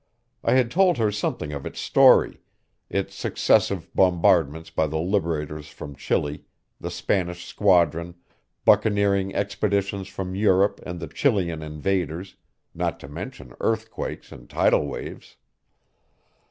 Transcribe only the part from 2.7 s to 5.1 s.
its successive bombardments by the